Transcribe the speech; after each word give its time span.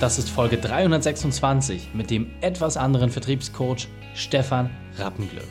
Das 0.00 0.16
ist 0.16 0.30
Folge 0.30 0.58
326 0.58 1.92
mit 1.92 2.08
dem 2.08 2.30
etwas 2.40 2.76
anderen 2.76 3.10
Vertriebscoach 3.10 3.88
Stefan 4.14 4.70
Rappenglück. 4.96 5.48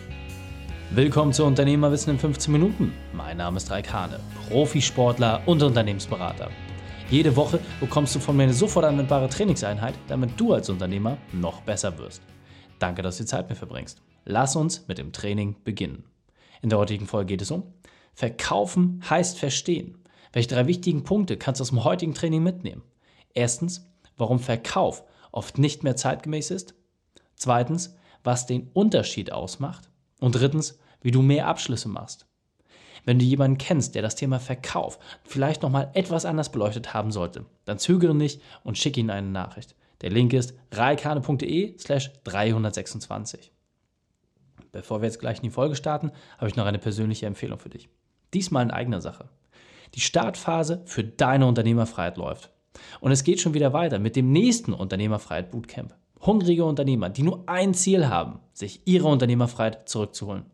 Willkommen 0.92 1.34
zu 1.34 1.44
Unternehmerwissen 1.44 2.14
in 2.14 2.20
15 2.20 2.54
Minuten. 2.54 2.94
Mein 3.12 3.36
Name 3.36 3.58
ist 3.58 3.70
Raik 3.70 3.92
Hane, 3.92 4.22
Profisportler 4.48 5.42
und 5.48 5.62
Unternehmensberater. 5.62 6.50
Jede 7.10 7.36
Woche 7.36 7.60
bekommst 7.82 8.16
du 8.16 8.20
von 8.20 8.38
mir 8.38 8.44
eine 8.44 8.54
sofort 8.54 8.86
anwendbare 8.86 9.28
Trainingseinheit, 9.28 9.96
damit 10.08 10.40
du 10.40 10.54
als 10.54 10.70
Unternehmer 10.70 11.18
noch 11.34 11.60
besser 11.64 11.98
wirst. 11.98 12.22
Danke, 12.80 13.02
dass 13.02 13.18
du 13.18 13.24
die 13.24 13.28
Zeit 13.28 13.50
mit 13.50 13.50
mir 13.50 13.56
verbringst. 13.58 14.02
Lass 14.24 14.56
uns 14.56 14.88
mit 14.88 14.98
dem 14.98 15.12
Training 15.12 15.58
beginnen. 15.66 16.06
In 16.62 16.70
der 16.70 16.80
heutigen 16.80 17.06
Folge 17.06 17.34
geht 17.34 17.42
es 17.42 17.52
um 17.52 17.64
Verkaufen 18.14 19.04
heißt 19.10 19.40
verstehen. 19.40 19.98
Welche 20.32 20.48
drei 20.48 20.68
wichtigen 20.68 21.04
Punkte 21.04 21.36
kannst 21.36 21.60
du 21.60 21.64
aus 21.64 21.70
dem 21.70 21.84
heutigen 21.84 22.14
Training 22.14 22.44
mitnehmen? 22.44 22.84
Erstens, 23.34 23.86
warum 24.18 24.40
Verkauf 24.40 25.04
oft 25.32 25.58
nicht 25.58 25.84
mehr 25.84 25.96
zeitgemäß 25.96 26.52
ist. 26.52 26.76
Zweitens, 27.36 27.96
was 28.24 28.46
den 28.46 28.70
Unterschied 28.74 29.32
ausmacht. 29.32 29.90
Und 30.20 30.34
drittens, 30.34 30.80
wie 31.02 31.12
du 31.12 31.22
mehr 31.22 31.48
Abschlüsse 31.48 31.90
machst. 31.90 32.26
Wenn 33.06 33.20
du 33.20 33.26
jemanden 33.26 33.58
kennst, 33.58 33.96
der 33.96 34.02
das 34.02 34.16
Thema 34.16 34.40
Verkauf 34.40 35.00
vielleicht 35.24 35.62
nochmal 35.62 35.92
etwas 35.94 36.26
anders 36.26 36.52
beleuchtet 36.52 36.94
haben 36.94 37.12
sollte, 37.12 37.46
dann 37.64 37.80
zögere 37.80 38.14
nicht 38.14 38.42
und 38.64 38.78
schicke 38.78 39.00
ihm 39.00 39.10
eine 39.10 39.28
Nachricht. 39.28 39.76
Der 40.02 40.10
Link 40.10 40.34
ist 40.34 40.54
reikane.de 40.72 41.78
slash 41.78 42.12
326. 42.26 43.52
Bevor 44.72 45.02
wir 45.02 45.06
jetzt 45.06 45.20
gleich 45.20 45.38
in 45.38 45.44
die 45.44 45.50
Folge 45.50 45.76
starten, 45.76 46.12
habe 46.38 46.50
ich 46.50 46.56
noch 46.56 46.66
eine 46.66 46.80
persönliche 46.80 47.26
Empfehlung 47.26 47.60
für 47.60 47.70
dich. 47.70 47.88
Diesmal 48.34 48.64
in 48.64 48.72
eigener 48.72 49.00
Sache. 49.00 49.30
Die 49.96 50.02
Startphase 50.02 50.82
für 50.86 51.04
deine 51.04 51.48
Unternehmerfreiheit 51.48 52.18
läuft. 52.18 52.52
Und 53.00 53.12
es 53.12 53.24
geht 53.24 53.40
schon 53.40 53.54
wieder 53.54 53.74
weiter 53.74 54.00
mit 54.00 54.16
dem 54.16 54.32
nächsten 54.32 54.74
Unternehmerfreiheit 54.74 55.52
Bootcamp. 55.52 55.96
Hungrige 56.22 56.66
Unternehmer, 56.66 57.10
die 57.10 57.24
nur 57.24 57.44
ein 57.48 57.74
Ziel 57.74 58.08
haben, 58.08 58.40
sich 58.54 58.82
ihre 58.86 59.08
Unternehmerfreiheit 59.08 59.88
zurückzuholen. 59.88 60.46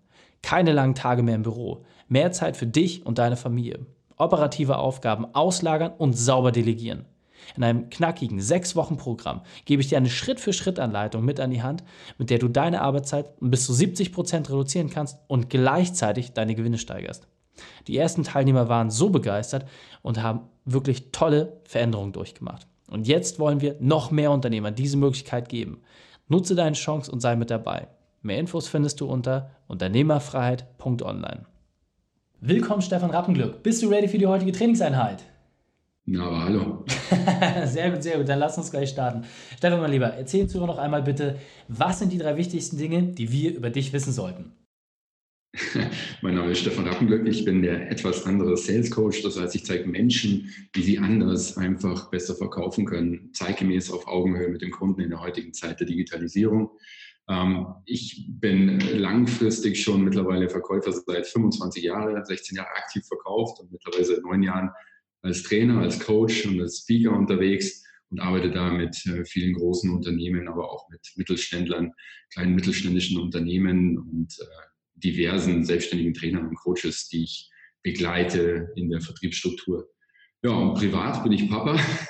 Keine 0.41 0.73
langen 0.73 0.95
Tage 0.95 1.23
mehr 1.23 1.35
im 1.35 1.43
Büro, 1.43 1.85
mehr 2.07 2.31
Zeit 2.31 2.57
für 2.57 2.67
dich 2.67 3.05
und 3.05 3.17
deine 3.17 3.37
Familie. 3.37 3.85
Operative 4.17 4.77
Aufgaben 4.77 5.33
auslagern 5.33 5.93
und 5.97 6.13
sauber 6.13 6.51
delegieren. 6.51 7.05
In 7.55 7.63
einem 7.63 7.89
knackigen 7.89 8.39
sechs 8.39 8.75
Wochen 8.75 8.97
Programm 8.97 9.41
gebe 9.65 9.81
ich 9.81 9.89
dir 9.89 9.97
eine 9.97 10.09
Schritt-für-Schritt-Anleitung 10.09 11.23
mit 11.23 11.39
an 11.39 11.51
die 11.51 11.61
Hand, 11.61 11.83
mit 12.17 12.29
der 12.29 12.39
du 12.39 12.47
deine 12.47 12.81
Arbeitszeit 12.81 13.33
bis 13.39 13.65
zu 13.65 13.73
70 13.73 14.11
Prozent 14.13 14.49
reduzieren 14.49 14.89
kannst 14.89 15.19
und 15.27 15.49
gleichzeitig 15.49 16.33
deine 16.33 16.55
Gewinne 16.55 16.77
steigerst. 16.77 17.27
Die 17.87 17.97
ersten 17.97 18.23
Teilnehmer 18.23 18.69
waren 18.69 18.89
so 18.89 19.09
begeistert 19.09 19.65
und 20.01 20.21
haben 20.21 20.41
wirklich 20.65 21.11
tolle 21.11 21.61
Veränderungen 21.65 22.13
durchgemacht. 22.13 22.67
Und 22.89 23.07
jetzt 23.07 23.39
wollen 23.39 23.61
wir 23.61 23.75
noch 23.79 24.11
mehr 24.11 24.31
Unternehmern 24.31 24.75
diese 24.75 24.97
Möglichkeit 24.97 25.49
geben. 25.49 25.81
Nutze 26.27 26.55
deine 26.55 26.75
Chance 26.75 27.11
und 27.11 27.21
sei 27.21 27.35
mit 27.35 27.49
dabei. 27.49 27.87
Mehr 28.21 28.39
Infos 28.39 28.67
findest 28.67 29.01
du 29.01 29.05
unter 29.05 29.51
unternehmerfreiheit.online. 29.67 31.45
Willkommen, 32.39 32.81
Stefan 32.81 33.09
Rappenglück. 33.09 33.63
Bist 33.63 33.81
du 33.83 33.89
ready 33.89 34.07
für 34.07 34.17
die 34.17 34.27
heutige 34.27 34.51
Trainingseinheit? 34.51 35.23
Na, 36.05 36.25
aber 36.25 36.43
hallo. 36.43 36.85
sehr 37.65 37.91
gut, 37.91 38.03
sehr 38.03 38.17
gut. 38.17 38.27
Dann 38.27 38.39
lass 38.39 38.57
uns 38.57 38.71
gleich 38.71 38.89
starten. 38.89 39.23
Stefan, 39.57 39.79
mein 39.79 39.91
Lieber, 39.91 40.13
erzähl 40.13 40.43
uns 40.43 40.53
noch 40.53 40.77
einmal 40.77 41.03
bitte, 41.03 41.37
was 41.69 41.99
sind 41.99 42.11
die 42.11 42.17
drei 42.17 42.35
wichtigsten 42.35 42.77
Dinge, 42.77 43.03
die 43.03 43.31
wir 43.31 43.55
über 43.55 43.69
dich 43.69 43.93
wissen 43.93 44.11
sollten? 44.11 44.51
mein 46.21 46.33
Name 46.33 46.51
ist 46.51 46.59
Stefan 46.59 46.87
Rappenglück. 46.87 47.27
Ich 47.27 47.45
bin 47.45 47.61
der 47.61 47.91
etwas 47.91 48.25
andere 48.25 48.57
Sales 48.57 48.89
Coach. 48.89 49.21
Das 49.21 49.39
heißt, 49.39 49.53
ich 49.53 49.65
zeige 49.65 49.87
Menschen, 49.87 50.49
wie 50.73 50.81
sie 50.81 50.97
anders 50.97 51.57
einfach 51.57 52.09
besser 52.09 52.35
verkaufen 52.35 52.85
können, 52.85 53.29
zeitgemäß 53.33 53.91
auf 53.91 54.07
Augenhöhe 54.07 54.49
mit 54.49 54.63
dem 54.63 54.71
Kunden 54.71 55.01
in 55.01 55.11
der 55.11 55.21
heutigen 55.21 55.53
Zeit 55.53 55.79
der 55.79 55.85
Digitalisierung. 55.85 56.71
Ähm, 57.29 57.67
ich 57.85 58.25
bin 58.27 58.79
langfristig 58.79 59.81
schon 59.81 60.03
mittlerweile 60.03 60.49
Verkäufer 60.49 60.91
seit 60.91 61.27
25 61.27 61.83
Jahren, 61.83 62.25
16 62.25 62.57
Jahre 62.57 62.75
aktiv 62.75 63.05
verkauft 63.05 63.59
und 63.59 63.71
mittlerweile 63.71 64.05
seit 64.05 64.23
neun 64.23 64.41
Jahren 64.41 64.71
als 65.21 65.43
Trainer, 65.43 65.81
als 65.81 65.99
Coach 65.99 66.47
und 66.47 66.59
als 66.61 66.79
Speaker 66.79 67.15
unterwegs 67.15 67.83
und 68.09 68.19
arbeite 68.19 68.49
da 68.49 68.71
mit 68.71 69.05
äh, 69.05 69.23
vielen 69.23 69.53
großen 69.53 69.91
Unternehmen, 69.91 70.47
aber 70.47 70.71
auch 70.71 70.89
mit 70.89 71.13
Mittelständlern, 71.15 71.93
kleinen 72.33 72.55
mittelständischen 72.55 73.21
Unternehmen 73.21 73.99
und 73.99 74.35
äh, 74.41 74.72
diversen 74.95 75.63
selbstständigen 75.65 76.13
Trainern 76.13 76.47
und 76.47 76.55
Coaches, 76.55 77.07
die 77.09 77.23
ich 77.23 77.49
begleite 77.83 78.69
in 78.75 78.89
der 78.89 79.01
Vertriebsstruktur. 79.01 79.87
Ja, 80.43 80.51
und 80.51 80.73
privat 80.73 81.23
bin 81.23 81.31
ich 81.31 81.49
Papa, 81.49 81.79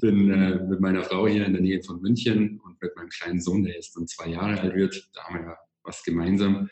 bin 0.00 0.30
äh, 0.30 0.62
mit 0.68 0.80
meiner 0.80 1.02
Frau 1.02 1.26
hier 1.26 1.44
in 1.44 1.52
der 1.52 1.62
Nähe 1.62 1.82
von 1.82 2.00
München 2.00 2.60
und 2.60 2.80
mit 2.80 2.94
meinem 2.96 3.08
kleinen 3.08 3.40
Sohn, 3.40 3.64
der 3.64 3.74
jetzt 3.74 3.96
dann 3.96 4.06
zwei 4.06 4.28
Jahre 4.28 4.60
alt 4.60 4.74
wird. 4.74 5.10
Da 5.14 5.24
haben 5.24 5.34
wir 5.34 5.42
ja 5.46 5.56
was 5.82 6.02
gemeinsam 6.04 6.68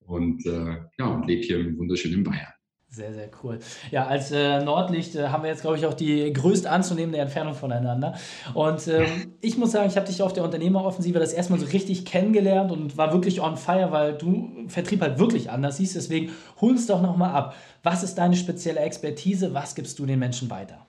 und 0.00 0.44
äh, 0.46 0.76
ja, 0.98 1.06
und 1.06 1.26
lebe 1.26 1.42
hier 1.42 1.60
im 1.60 1.76
wunderschönen 1.78 2.22
Bayern. 2.22 2.52
Sehr, 2.88 3.12
sehr 3.12 3.28
cool. 3.42 3.58
Ja, 3.90 4.06
als 4.06 4.30
äh, 4.30 4.62
Nordlicht 4.64 5.16
äh, 5.16 5.28
haben 5.28 5.42
wir 5.42 5.50
jetzt, 5.50 5.62
glaube 5.62 5.76
ich, 5.76 5.86
auch 5.86 5.92
die 5.92 6.32
größt 6.32 6.66
anzunehmende 6.66 7.18
Entfernung 7.18 7.54
voneinander. 7.54 8.14
Und 8.54 8.86
ähm, 8.86 9.34
ich 9.40 9.58
muss 9.58 9.72
sagen, 9.72 9.88
ich 9.90 9.96
habe 9.96 10.06
dich 10.06 10.22
auf 10.22 10.32
der 10.32 10.44
Unternehmeroffensive 10.44 11.18
das 11.18 11.32
erstmal 11.32 11.58
so 11.58 11.66
richtig 11.66 12.04
kennengelernt 12.04 12.70
und 12.70 12.96
war 12.96 13.12
wirklich 13.12 13.40
on 13.40 13.56
fire, 13.56 13.90
weil 13.90 14.14
du 14.14 14.50
Vertrieb 14.68 15.00
halt 15.00 15.18
wirklich 15.18 15.50
anders 15.50 15.78
siehst. 15.78 15.96
Deswegen 15.96 16.30
hol 16.60 16.70
uns 16.70 16.86
doch 16.86 17.02
nochmal 17.02 17.34
ab. 17.34 17.56
Was 17.82 18.04
ist 18.04 18.14
deine 18.14 18.36
spezielle 18.36 18.80
Expertise? 18.80 19.52
Was 19.52 19.74
gibst 19.74 19.98
du 19.98 20.06
den 20.06 20.20
Menschen 20.20 20.48
weiter? 20.48 20.86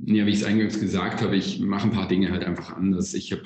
Ja, 0.00 0.26
wie 0.26 0.30
ich 0.30 0.40
es 0.40 0.44
eingangs 0.44 0.80
gesagt 0.80 1.22
habe, 1.22 1.36
ich 1.36 1.60
mache 1.60 1.88
ein 1.88 1.92
paar 1.92 2.08
Dinge 2.08 2.30
halt 2.30 2.44
einfach 2.44 2.76
anders. 2.76 3.14
Ich 3.14 3.30
habe, 3.32 3.42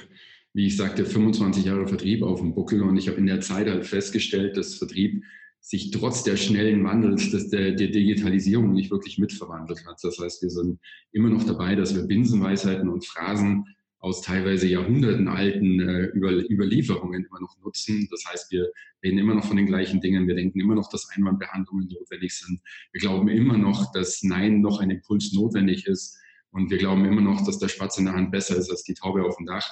wie 0.55 0.67
ich 0.67 0.77
sagte, 0.77 1.05
25 1.05 1.67
Jahre 1.67 1.87
Vertrieb 1.87 2.23
auf 2.23 2.41
dem 2.41 2.55
Buckel 2.55 2.83
und 2.83 2.97
ich 2.97 3.09
habe 3.09 3.19
in 3.19 3.27
der 3.27 3.41
Zeit 3.41 3.69
halt 3.69 3.85
festgestellt, 3.85 4.57
dass 4.57 4.77
Vertrieb 4.77 5.25
sich 5.65 5.91
trotz 5.91 6.23
der 6.23 6.37
schnellen 6.37 6.85
Wandels 6.85 7.31
des, 7.31 7.49
der, 7.49 7.73
der 7.73 7.89
Digitalisierung 7.89 8.75
nicht 8.75 8.91
wirklich 8.91 9.17
mitverwandelt 9.17 9.87
hat. 9.87 9.97
Das 10.03 10.19
heißt, 10.19 10.43
wir 10.43 10.51
sind 10.51 10.79
immer 11.11 11.31
noch 11.31 11.43
dabei, 11.45 11.75
dass 11.75 11.95
wir 11.95 12.03
Binsenweisheiten 12.03 12.87
und 12.87 13.07
Phrasen 13.07 13.65
aus 13.99 14.21
teilweise 14.21 14.69
Jahrhunderten 14.69 15.27
alten 15.27 15.81
äh, 15.81 16.05
Über, 16.13 16.33
Überlieferungen 16.51 17.25
immer 17.25 17.41
noch 17.41 17.57
nutzen. 17.65 18.07
Das 18.11 18.25
heißt, 18.31 18.53
wir 18.53 18.71
reden 19.03 19.17
immer 19.17 19.35
noch 19.35 19.47
von 19.47 19.57
den 19.57 19.65
gleichen 19.65 20.03
Dingen. 20.03 20.29
Wir 20.29 20.35
denken 20.35 20.61
immer 20.61 20.75
noch, 20.75 20.91
dass 20.91 21.09
Einwandbehandlungen 21.17 21.89
notwendig 21.89 22.35
sind. 22.35 22.61
Wir 22.93 23.01
glauben 23.01 23.29
immer 23.29 23.57
noch, 23.57 23.91
dass 23.93 24.23
Nein 24.23 24.61
noch 24.61 24.81
ein 24.81 24.91
Impuls 24.91 25.33
notwendig 25.33 25.87
ist. 25.87 26.19
Und 26.51 26.69
wir 26.69 26.77
glauben 26.77 27.07
immer 27.07 27.23
noch, 27.23 27.43
dass 27.47 27.59
der 27.59 27.69
Spatz 27.69 27.97
in 27.97 28.05
der 28.05 28.15
Hand 28.15 28.33
besser 28.33 28.55
ist 28.55 28.71
als 28.71 28.83
die 28.83 28.93
Taube 28.93 29.25
auf 29.25 29.39
dem 29.39 29.47
Dach. 29.47 29.67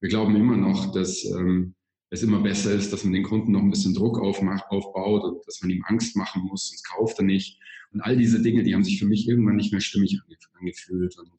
Wir 0.00 0.08
glauben 0.08 0.34
immer 0.36 0.56
noch, 0.56 0.90
dass 0.92 1.22
ähm, 1.26 1.74
es 2.14 2.22
immer 2.22 2.40
besser 2.40 2.72
ist, 2.72 2.92
dass 2.92 3.04
man 3.04 3.12
den 3.12 3.22
Kunden 3.22 3.52
noch 3.52 3.60
ein 3.60 3.70
bisschen 3.70 3.94
Druck 3.94 4.18
aufmacht, 4.18 4.64
aufbaut 4.68 5.24
und 5.24 5.46
dass 5.46 5.60
man 5.60 5.70
ihm 5.70 5.84
Angst 5.86 6.16
machen 6.16 6.42
muss, 6.42 6.68
sonst 6.68 6.84
kauft 6.84 7.18
er 7.18 7.24
nicht. 7.24 7.58
Und 7.92 8.00
all 8.00 8.16
diese 8.16 8.42
Dinge, 8.42 8.62
die 8.62 8.74
haben 8.74 8.84
sich 8.84 8.98
für 8.98 9.06
mich 9.06 9.28
irgendwann 9.28 9.56
nicht 9.56 9.72
mehr 9.72 9.80
stimmig 9.80 10.18
angefühlt. 10.58 11.16
Und 11.18 11.30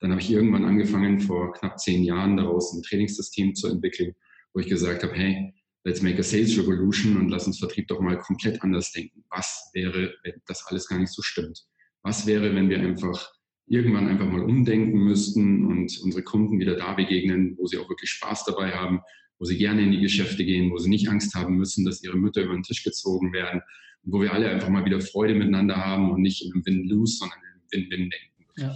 dann 0.00 0.10
habe 0.10 0.20
ich 0.20 0.30
irgendwann 0.30 0.64
angefangen, 0.64 1.20
vor 1.20 1.52
knapp 1.52 1.78
zehn 1.78 2.02
Jahren 2.02 2.36
daraus 2.36 2.72
ein 2.72 2.82
Trainingssystem 2.82 3.54
zu 3.54 3.68
entwickeln, 3.68 4.14
wo 4.52 4.60
ich 4.60 4.68
gesagt 4.68 5.02
habe, 5.02 5.14
hey, 5.14 5.54
let's 5.84 6.02
make 6.02 6.18
a 6.18 6.22
sales 6.22 6.58
revolution 6.58 7.16
und 7.16 7.28
lass 7.28 7.46
uns 7.46 7.58
Vertrieb 7.58 7.88
doch 7.88 8.00
mal 8.00 8.18
komplett 8.18 8.62
anders 8.62 8.92
denken. 8.92 9.24
Was 9.30 9.70
wäre, 9.72 10.14
wenn 10.24 10.34
das 10.46 10.64
alles 10.66 10.88
gar 10.88 10.98
nicht 10.98 11.12
so 11.12 11.22
stimmt? 11.22 11.64
Was 12.02 12.26
wäre, 12.26 12.54
wenn 12.54 12.68
wir 12.68 12.80
einfach 12.80 13.32
irgendwann 13.66 14.08
einfach 14.08 14.26
mal 14.26 14.42
umdenken 14.42 14.98
müssten 14.98 15.66
und 15.66 15.98
unsere 16.02 16.22
Kunden 16.22 16.58
wieder 16.58 16.76
da 16.76 16.92
begegnen, 16.94 17.56
wo 17.56 17.66
sie 17.66 17.78
auch 17.78 17.88
wirklich 17.88 18.10
Spaß 18.10 18.44
dabei 18.44 18.72
haben, 18.72 19.00
wo 19.38 19.44
sie 19.44 19.58
gerne 19.58 19.82
in 19.82 19.92
die 19.92 20.00
Geschäfte 20.00 20.44
gehen, 20.44 20.70
wo 20.70 20.78
sie 20.78 20.90
nicht 20.90 21.08
Angst 21.08 21.34
haben 21.34 21.56
müssen, 21.56 21.84
dass 21.84 22.02
ihre 22.02 22.16
Mütter 22.16 22.42
über 22.42 22.54
den 22.54 22.62
Tisch 22.62 22.84
gezogen 22.84 23.32
werden 23.32 23.60
und 24.04 24.12
wo 24.12 24.20
wir 24.20 24.32
alle 24.32 24.50
einfach 24.50 24.68
mal 24.68 24.84
wieder 24.84 25.00
Freude 25.00 25.34
miteinander 25.34 25.76
haben 25.76 26.10
und 26.10 26.22
nicht 26.22 26.44
in 26.44 26.52
einem 26.52 26.66
Win-Lose, 26.66 27.16
sondern 27.18 27.38
in 27.38 27.78
einem 27.78 27.90
Win-Win 27.90 28.10
denken. 28.10 28.44
Ja. 28.56 28.74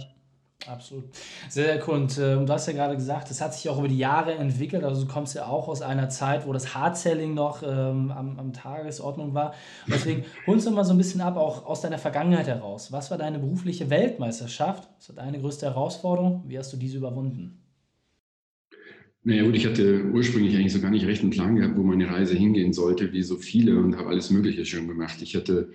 Absolut. 0.67 1.05
Sehr, 1.47 1.65
sehr 1.65 1.87
cool. 1.87 1.95
Und 1.95 2.17
äh, 2.17 2.35
du 2.35 2.47
hast 2.49 2.67
ja 2.67 2.73
gerade 2.73 2.95
gesagt, 2.95 3.29
das 3.29 3.39
hat 3.39 3.53
sich 3.53 3.69
auch 3.69 3.79
über 3.79 3.87
die 3.87 3.97
Jahre 3.97 4.33
entwickelt. 4.35 4.83
Also 4.83 5.05
du 5.05 5.11
kommst 5.11 5.33
ja 5.35 5.45
auch 5.47 5.67
aus 5.67 5.81
einer 5.81 6.09
Zeit, 6.09 6.45
wo 6.45 6.53
das 6.53 6.75
Hard-Selling 6.75 7.33
noch 7.33 7.63
ähm, 7.63 8.11
am, 8.11 8.37
am 8.37 8.53
Tagesordnung 8.53 9.33
war. 9.33 9.53
Und 9.85 9.93
deswegen 9.93 10.25
holst 10.47 10.67
du 10.67 10.71
mal 10.71 10.83
so 10.83 10.91
ein 10.91 10.97
bisschen 10.97 11.21
ab, 11.21 11.37
auch 11.37 11.65
aus 11.65 11.81
deiner 11.81 11.97
Vergangenheit 11.97 12.47
heraus. 12.47 12.91
Was 12.91 13.09
war 13.09 13.17
deine 13.17 13.39
berufliche 13.39 13.89
Weltmeisterschaft? 13.89 14.89
Was 14.97 15.09
war 15.09 15.23
deine 15.23 15.39
größte 15.39 15.65
Herausforderung? 15.65 16.43
Wie 16.45 16.57
hast 16.57 16.73
du 16.73 16.77
diese 16.77 16.97
überwunden? 16.97 17.58
Naja 19.23 19.43
gut, 19.43 19.55
ich 19.55 19.65
hatte 19.65 20.05
ursprünglich 20.05 20.55
eigentlich 20.55 20.73
so 20.73 20.79
gar 20.79 20.91
nicht 20.91 21.05
recht 21.05 21.21
einen 21.21 21.31
Plan 21.31 21.55
gehabt, 21.55 21.77
wo 21.77 21.83
meine 21.83 22.09
Reise 22.09 22.35
hingehen 22.35 22.71
sollte, 22.71 23.11
wie 23.11 23.21
so 23.21 23.37
viele 23.37 23.77
und 23.77 23.97
habe 23.97 24.09
alles 24.09 24.29
Mögliche 24.29 24.65
schon 24.65 24.87
gemacht. 24.87 25.21
Ich 25.21 25.35
hatte 25.35 25.71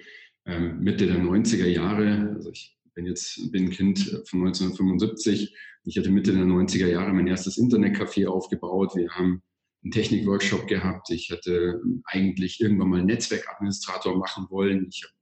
ähm, 0.46 0.80
Mitte 0.80 1.06
der 1.06 1.18
90er 1.18 1.66
Jahre, 1.66 2.32
also 2.34 2.50
ich 2.50 2.76
bin 2.94 3.06
jetzt 3.06 3.52
bin 3.52 3.70
Kind 3.70 3.98
von 4.26 4.40
1975, 4.40 5.54
ich 5.84 5.98
hatte 5.98 6.10
Mitte 6.10 6.32
der 6.32 6.44
90er 6.44 6.86
Jahre 6.86 7.12
mein 7.12 7.26
erstes 7.26 7.58
Internetcafé 7.58 8.26
aufgebaut. 8.26 8.96
Wir 8.96 9.10
haben 9.10 9.42
einen 9.82 9.90
Technikworkshop 9.90 10.66
gehabt. 10.66 11.10
Ich 11.10 11.30
hatte 11.30 11.82
eigentlich 12.04 12.60
irgendwann 12.60 12.88
mal 12.88 13.04
Netzwerkadministrator 13.04 14.16
machen 14.16 14.46
wollen. 14.48 14.86
Ich 14.88 15.04
habe 15.04 15.14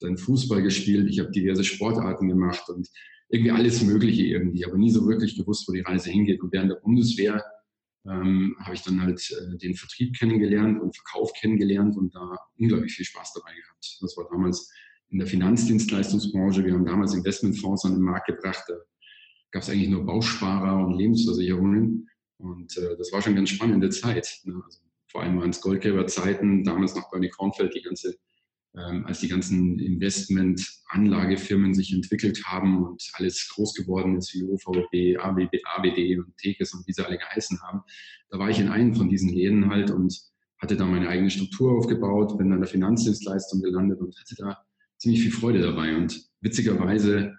dann 0.00 0.18
Fußball 0.18 0.62
gespielt, 0.62 1.08
ich 1.08 1.18
habe 1.18 1.30
diverse 1.30 1.64
Sportarten 1.64 2.28
gemacht 2.28 2.68
und 2.68 2.88
irgendwie 3.30 3.52
alles 3.52 3.82
Mögliche 3.82 4.24
irgendwie, 4.24 4.66
aber 4.66 4.76
nie 4.76 4.90
so 4.90 5.06
wirklich 5.06 5.36
gewusst, 5.36 5.66
wo 5.68 5.72
die 5.72 5.80
Reise 5.80 6.10
hingeht. 6.10 6.42
Und 6.42 6.52
während 6.52 6.70
der 6.70 6.76
Bundeswehr 6.76 7.42
ähm, 8.06 8.56
habe 8.60 8.74
ich 8.74 8.82
dann 8.82 9.02
halt 9.02 9.20
äh, 9.30 9.56
den 9.58 9.74
Vertrieb 9.74 10.18
kennengelernt 10.18 10.80
und 10.80 10.96
Verkauf 10.96 11.32
kennengelernt 11.34 11.96
und 11.96 12.14
da 12.14 12.36
unglaublich 12.58 12.94
viel 12.94 13.04
Spaß 13.04 13.34
dabei 13.34 13.54
gehabt. 13.54 13.98
Das 14.00 14.16
war 14.16 14.26
damals 14.30 14.72
in 15.10 15.18
der 15.18 15.26
Finanzdienstleistungsbranche. 15.26 16.64
Wir 16.64 16.74
haben 16.74 16.86
damals 16.86 17.14
Investmentfonds 17.14 17.84
an 17.84 17.94
den 17.94 18.02
Markt 18.02 18.26
gebracht. 18.28 18.64
Da 18.68 18.74
gab 19.50 19.62
es 19.62 19.68
eigentlich 19.68 19.90
nur 19.90 20.06
Bausparer 20.06 20.86
und 20.86 20.96
Lebensversicherungen. 20.96 22.08
Und 22.38 22.76
äh, 22.78 22.96
das 22.96 23.12
war 23.12 23.20
schon 23.20 23.30
eine 23.30 23.40
ganz 23.40 23.50
spannende 23.50 23.90
Zeit. 23.90 24.40
Ne? 24.44 24.60
Also, 24.64 24.80
vor 25.08 25.22
allem 25.22 25.38
waren 25.38 25.50
es 25.50 25.60
Goldgräberzeiten, 25.60 26.64
damals 26.64 26.94
noch 26.94 27.10
Bernie 27.10 27.30
Kornfeld, 27.30 27.74
die 27.74 27.82
ganze 27.82 28.16
ähm, 28.76 29.04
als 29.06 29.20
die 29.20 29.28
ganzen 29.28 29.78
Investment-Anlagefirmen 29.78 31.74
sich 31.74 31.92
entwickelt 31.92 32.42
haben 32.44 32.84
und 32.84 33.02
alles 33.14 33.48
groß 33.52 33.74
geworden 33.74 34.16
ist 34.16 34.32
wie 34.34 34.44
OVB, 34.44 35.18
ABB, 35.18 35.58
ABD 35.64 36.18
und 36.18 36.36
Tekes 36.36 36.72
und 36.72 36.86
wie 36.86 36.92
sie 36.92 37.04
alle 37.04 37.18
geheißen 37.18 37.60
haben, 37.62 37.82
da 38.30 38.38
war 38.38 38.48
ich 38.48 38.60
in 38.60 38.68
einem 38.68 38.94
von 38.94 39.08
diesen 39.08 39.30
Läden 39.30 39.68
halt 39.70 39.90
und 39.90 40.16
hatte 40.58 40.76
da 40.76 40.86
meine 40.86 41.08
eigene 41.08 41.30
Struktur 41.30 41.72
aufgebaut, 41.72 42.38
bin 42.38 42.52
an 42.52 42.60
der 42.60 42.68
Finanzdienstleistung 42.68 43.62
gelandet 43.62 44.00
und 44.00 44.16
hatte 44.16 44.34
da 44.36 44.58
ziemlich 44.98 45.22
viel 45.22 45.32
Freude 45.32 45.60
dabei. 45.60 45.96
Und 45.96 46.20
witzigerweise 46.40 47.34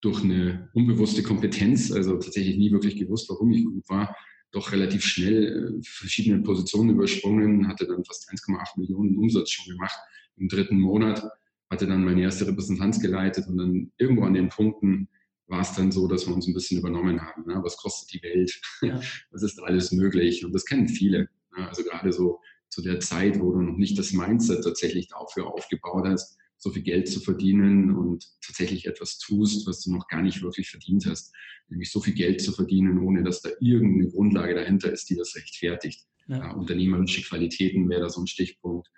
durch 0.00 0.22
eine 0.22 0.70
unbewusste 0.72 1.22
Kompetenz, 1.22 1.90
also 1.92 2.12
tatsächlich 2.12 2.56
nie 2.56 2.70
wirklich 2.70 2.96
gewusst, 2.96 3.28
warum 3.28 3.50
ich 3.50 3.64
gut 3.64 3.88
war, 3.88 4.16
doch 4.52 4.72
relativ 4.72 5.04
schnell 5.04 5.76
äh, 5.76 5.82
verschiedene 5.82 6.42
Positionen 6.42 6.90
übersprungen, 6.90 7.68
hatte 7.68 7.86
dann 7.86 8.04
fast 8.04 8.30
1,8 8.30 8.80
Millionen 8.80 9.18
Umsatz 9.18 9.50
schon 9.50 9.74
gemacht 9.74 9.98
im 10.36 10.48
dritten 10.48 10.80
Monat, 10.80 11.28
hatte 11.70 11.86
dann 11.86 12.04
meine 12.04 12.22
erste 12.22 12.46
Repräsentanz 12.46 13.00
geleitet 13.00 13.46
und 13.48 13.56
dann 13.58 13.92
irgendwo 13.98 14.24
an 14.24 14.34
den 14.34 14.48
Punkten 14.48 15.08
war 15.48 15.60
es 15.60 15.74
dann 15.74 15.92
so, 15.92 16.08
dass 16.08 16.26
wir 16.26 16.34
uns 16.34 16.46
ein 16.46 16.54
bisschen 16.54 16.78
übernommen 16.78 17.20
haben. 17.20 17.46
Ne? 17.46 17.60
Was 17.62 17.76
kostet 17.76 18.12
die 18.12 18.22
Welt? 18.22 18.60
Ja. 18.82 19.00
Was 19.30 19.42
ist 19.42 19.62
alles 19.62 19.92
möglich? 19.92 20.44
Und 20.44 20.52
das 20.52 20.64
kennen 20.64 20.88
viele. 20.88 21.28
Ne? 21.56 21.68
Also 21.68 21.84
gerade 21.84 22.12
so 22.12 22.40
zu 22.68 22.82
der 22.82 23.00
Zeit, 23.00 23.40
wo 23.40 23.52
du 23.52 23.62
noch 23.62 23.76
nicht 23.76 23.98
das 23.98 24.12
Mindset 24.12 24.64
tatsächlich 24.64 25.08
dafür 25.08 25.46
aufgebaut 25.46 26.06
hast, 26.06 26.36
so 26.58 26.70
viel 26.70 26.82
Geld 26.82 27.08
zu 27.08 27.20
verdienen 27.20 27.94
und 27.94 28.26
tatsächlich 28.44 28.86
etwas 28.86 29.18
tust, 29.18 29.66
was 29.66 29.82
du 29.82 29.92
noch 29.92 30.08
gar 30.08 30.22
nicht 30.22 30.42
wirklich 30.42 30.70
verdient 30.70 31.06
hast. 31.06 31.34
Nämlich 31.68 31.92
so 31.92 32.00
viel 32.00 32.14
Geld 32.14 32.40
zu 32.40 32.52
verdienen, 32.52 32.98
ohne 32.98 33.22
dass 33.22 33.42
da 33.42 33.50
irgendeine 33.60 34.10
Grundlage 34.10 34.54
dahinter 34.54 34.90
ist, 34.90 35.08
die 35.10 35.16
das 35.16 35.36
rechtfertigt. 35.36 36.06
Ja. 36.28 36.38
Ja, 36.38 36.52
unternehmerische 36.52 37.22
Qualitäten 37.22 37.88
wäre 37.88 38.00
da 38.00 38.08
so 38.08 38.20
ein 38.20 38.26
Stichpunkt 38.26 38.90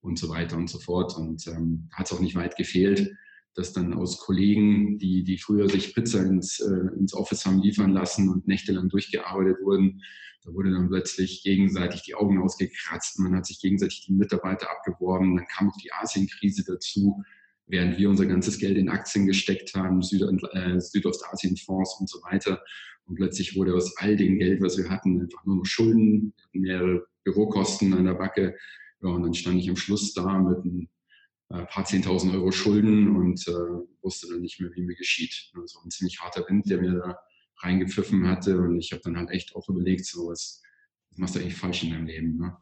und 0.00 0.18
so 0.18 0.28
weiter 0.28 0.56
und 0.56 0.68
so 0.68 0.78
fort. 0.78 1.16
Und 1.16 1.46
ähm, 1.46 1.88
hat 1.92 2.06
es 2.06 2.12
auch 2.12 2.20
nicht 2.20 2.36
weit 2.36 2.56
gefehlt, 2.56 3.10
dass 3.54 3.72
dann 3.72 3.94
aus 3.94 4.18
Kollegen, 4.18 4.98
die, 4.98 5.24
die 5.24 5.38
früher 5.38 5.68
sich 5.68 5.94
Pizza 5.94 6.22
ins, 6.22 6.60
äh, 6.60 6.98
ins 6.98 7.14
Office 7.14 7.46
haben 7.46 7.60
liefern 7.60 7.92
lassen 7.92 8.28
und 8.28 8.46
nächtelang 8.46 8.88
durchgearbeitet 8.88 9.56
wurden, 9.62 10.02
da 10.46 10.54
wurde 10.54 10.70
dann 10.70 10.88
plötzlich 10.88 11.42
gegenseitig 11.42 12.02
die 12.02 12.14
Augen 12.14 12.40
ausgekratzt, 12.40 13.18
man 13.18 13.34
hat 13.34 13.46
sich 13.46 13.60
gegenseitig 13.60 14.04
die 14.06 14.12
Mitarbeiter 14.12 14.70
abgeworben, 14.70 15.36
dann 15.36 15.46
kam 15.48 15.66
noch 15.66 15.76
die 15.82 15.92
Asienkrise 15.92 16.62
dazu, 16.64 17.20
während 17.66 17.98
wir 17.98 18.08
unser 18.08 18.26
ganzes 18.26 18.58
Geld 18.58 18.78
in 18.78 18.88
Aktien 18.88 19.26
gesteckt 19.26 19.74
haben, 19.74 20.02
Süd 20.02 20.22
äh, 20.52 20.78
Südostasienfonds 20.78 21.96
und 21.98 22.08
so 22.08 22.22
weiter. 22.22 22.62
Und 23.06 23.16
plötzlich 23.16 23.56
wurde 23.56 23.74
aus 23.74 23.96
all 23.96 24.16
dem 24.16 24.38
Geld, 24.38 24.62
was 24.62 24.78
wir 24.78 24.88
hatten, 24.88 25.20
einfach 25.20 25.44
nur 25.44 25.56
noch 25.56 25.66
Schulden, 25.66 26.32
mehrere 26.52 27.06
Bürokosten 27.24 27.92
an 27.94 28.04
der 28.04 28.14
Backe, 28.14 28.56
ja, 29.02 29.08
und 29.10 29.22
dann 29.22 29.34
stand 29.34 29.58
ich 29.58 29.68
am 29.68 29.76
Schluss 29.76 30.14
da 30.14 30.38
mit 30.38 30.64
ein 30.64 30.88
äh, 31.50 31.64
paar 31.66 31.84
10.000 31.84 32.34
Euro 32.34 32.50
Schulden 32.50 33.14
und 33.16 33.46
äh, 33.46 33.52
wusste 34.02 34.28
dann 34.28 34.40
nicht 34.40 34.60
mehr, 34.60 34.70
wie 34.74 34.82
mir 34.82 34.96
geschieht. 34.96 35.50
Also 35.54 35.80
ein 35.84 35.90
ziemlich 35.90 36.20
harter 36.20 36.44
Wind, 36.48 36.68
der 36.68 36.80
mir 36.80 36.92
da 36.92 37.18
reingepfiffen 37.58 38.26
hatte. 38.26 38.58
Und 38.58 38.78
ich 38.78 38.92
habe 38.92 39.02
dann 39.04 39.16
halt 39.16 39.30
echt 39.30 39.54
auch 39.54 39.68
überlegt, 39.68 40.06
so 40.06 40.28
was, 40.28 40.62
was 41.10 41.18
machst 41.18 41.36
du 41.36 41.40
eigentlich 41.40 41.56
falsch 41.56 41.84
in 41.84 41.90
deinem 41.90 42.06
Leben. 42.06 42.38
Ne? 42.38 42.56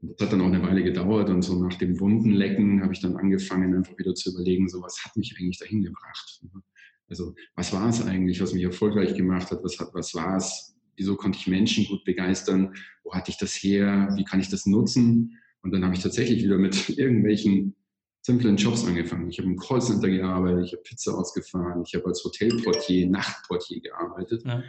Das 0.00 0.26
hat 0.26 0.32
dann 0.32 0.40
auch 0.40 0.46
eine 0.46 0.62
Weile 0.62 0.82
gedauert 0.82 1.28
und 1.28 1.42
so 1.42 1.62
nach 1.62 1.74
dem 1.74 1.98
Wundenlecken 2.00 2.82
habe 2.82 2.92
ich 2.92 3.00
dann 3.00 3.16
angefangen, 3.16 3.74
einfach 3.74 3.96
wieder 3.98 4.14
zu 4.14 4.32
überlegen, 4.32 4.68
so 4.68 4.80
was 4.82 5.04
hat 5.04 5.16
mich 5.16 5.34
eigentlich 5.38 5.58
dahin 5.58 5.82
gebracht. 5.82 6.40
Ne? 6.42 6.62
Also 7.08 7.34
was 7.54 7.72
war 7.72 7.88
es 7.88 8.02
eigentlich, 8.02 8.40
was 8.40 8.54
mich 8.54 8.62
erfolgreich 8.62 9.14
gemacht 9.14 9.50
hat? 9.50 9.62
Was, 9.62 9.78
hat, 9.78 9.90
was 9.92 10.14
war 10.14 10.36
es? 10.36 10.74
Wieso 10.96 11.16
konnte 11.16 11.38
ich 11.38 11.46
Menschen 11.46 11.86
gut 11.86 12.04
begeistern? 12.04 12.74
Wo 13.02 13.12
hatte 13.12 13.30
ich 13.30 13.38
das 13.38 13.54
her? 13.54 14.12
Wie 14.16 14.24
kann 14.24 14.40
ich 14.40 14.48
das 14.48 14.66
nutzen? 14.66 15.38
Und 15.62 15.72
dann 15.72 15.84
habe 15.84 15.94
ich 15.94 16.02
tatsächlich 16.02 16.42
wieder 16.42 16.58
mit 16.58 16.88
irgendwelchen 16.98 17.74
simplen 18.22 18.56
Jobs 18.56 18.84
angefangen. 18.86 19.30
Ich 19.30 19.38
habe 19.38 19.48
im 19.48 19.56
Callcenter 19.56 20.08
gearbeitet, 20.08 20.66
ich 20.66 20.72
habe 20.72 20.82
Pizza 20.82 21.16
ausgefahren, 21.16 21.82
ich 21.86 21.94
habe 21.94 22.06
als 22.06 22.22
Hotelportier, 22.22 23.08
Nachtportier 23.08 23.80
gearbeitet. 23.80 24.44
Ja. 24.44 24.62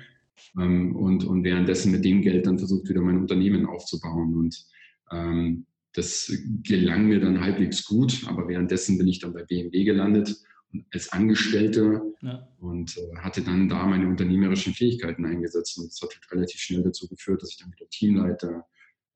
Ähm, 0.60 0.96
und, 0.96 1.24
und 1.26 1.44
währenddessen 1.44 1.92
mit 1.92 2.06
dem 2.06 2.22
Geld 2.22 2.46
dann 2.46 2.58
versucht, 2.58 2.90
wieder 2.90 3.02
mein 3.02 3.18
Unternehmen 3.18 3.66
aufzubauen. 3.66 4.36
Und 4.36 4.66
ähm, 5.12 5.66
das 5.94 6.32
gelang 6.64 7.08
mir 7.08 7.20
dann 7.20 7.42
halbwegs 7.42 7.86
gut, 7.86 8.26
aber 8.28 8.48
währenddessen 8.48 8.98
bin 8.98 9.08
ich 9.08 9.20
dann 9.20 9.34
bei 9.34 9.44
BMW 9.44 9.84
gelandet 9.84 10.36
als 10.94 11.12
Angestellter 11.12 12.02
ja. 12.22 12.48
und 12.60 12.98
äh, 12.98 13.18
hatte 13.18 13.42
dann 13.42 13.68
da 13.68 13.86
meine 13.86 14.08
unternehmerischen 14.08 14.74
Fähigkeiten 14.74 15.26
eingesetzt. 15.26 15.78
Und 15.78 15.88
das 15.88 16.02
hat 16.02 16.16
halt 16.16 16.32
relativ 16.32 16.62
schnell 16.62 16.84
dazu 16.84 17.10
geführt, 17.10 17.42
dass 17.42 17.52
ich 17.52 17.58
dann 17.58 17.74
wieder 17.74 17.90
Teamleiter, 17.90 18.66